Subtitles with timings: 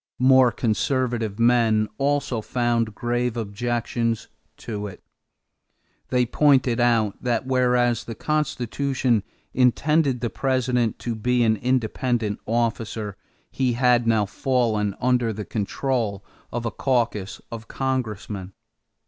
[0.17, 5.03] More conservative men also found grave objections to it.
[6.07, 9.21] They pointed out that, whereas the Constitution
[9.53, 13.15] intended the President to be an independent officer,
[13.51, 18.53] he had now fallen under the control of a caucus of congressmen.